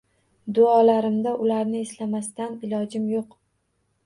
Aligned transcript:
Duolarimda 0.57 1.33
ularni 1.47 1.83
eslamasdan 1.87 2.57
ilojim 2.71 3.07
yoʻq. 3.15 3.39